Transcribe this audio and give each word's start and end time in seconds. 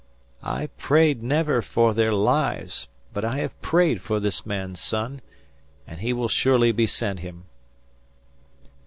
I 0.41 0.65
prayed 0.79 1.21
never 1.21 1.61
for 1.61 1.93
their 1.93 2.11
lives, 2.11 2.87
but 3.13 3.23
I 3.23 3.37
have 3.37 3.61
prayed 3.61 4.01
for 4.01 4.19
this 4.19 4.47
man's 4.47 4.79
son, 4.79 5.21
and 5.85 5.99
he 5.99 6.11
will 6.11 6.27
surely 6.27 6.71
be 6.71 6.87
sent 6.87 7.19
him." 7.19 7.43